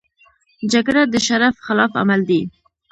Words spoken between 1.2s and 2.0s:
شرف خلاف